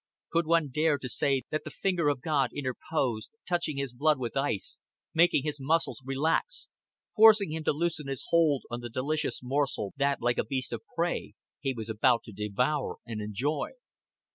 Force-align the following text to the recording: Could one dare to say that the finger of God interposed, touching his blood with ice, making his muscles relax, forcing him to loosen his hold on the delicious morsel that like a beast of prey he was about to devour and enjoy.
Could 0.31 0.47
one 0.47 0.69
dare 0.69 0.97
to 0.97 1.07
say 1.07 1.43
that 1.51 1.63
the 1.63 1.69
finger 1.69 2.09
of 2.09 2.21
God 2.23 2.49
interposed, 2.55 3.33
touching 3.47 3.77
his 3.77 3.93
blood 3.93 4.17
with 4.17 4.35
ice, 4.35 4.79
making 5.13 5.43
his 5.43 5.59
muscles 5.61 6.01
relax, 6.03 6.69
forcing 7.15 7.51
him 7.51 7.63
to 7.65 7.71
loosen 7.71 8.07
his 8.07 8.25
hold 8.29 8.63
on 8.71 8.79
the 8.79 8.89
delicious 8.89 9.43
morsel 9.43 9.93
that 9.97 10.19
like 10.19 10.39
a 10.39 10.43
beast 10.43 10.73
of 10.73 10.81
prey 10.95 11.35
he 11.59 11.75
was 11.75 11.87
about 11.87 12.23
to 12.23 12.31
devour 12.31 12.95
and 13.05 13.21
enjoy. 13.21 13.73